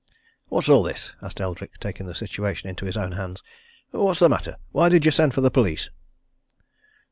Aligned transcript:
"What's 0.47 0.67
all 0.67 0.81
this?" 0.81 1.13
asked 1.21 1.39
Eldrick, 1.39 1.77
taking 1.79 2.07
the 2.07 2.15
situation 2.15 2.67
into 2.67 2.85
his 2.87 2.97
own 2.97 3.11
hands. 3.11 3.43
"What's 3.91 4.19
the 4.19 4.29
matter? 4.29 4.57
Why 4.71 4.89
did 4.89 5.05
you 5.05 5.11
send 5.11 5.35
for 5.35 5.41
the 5.41 5.51
police?" 5.51 5.91